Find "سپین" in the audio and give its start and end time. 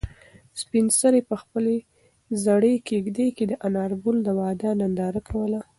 0.61-0.85